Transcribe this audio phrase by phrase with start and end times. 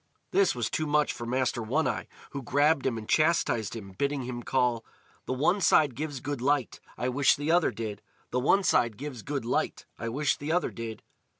[0.31, 4.23] This was too much for Master One eye, who grabbed him and chastised him, bidding
[4.23, 4.83] him call:
[5.27, 8.01] "The one side gives good light, I wish the other did!
[8.31, 11.03] The one side gives good light, I wish the other did!"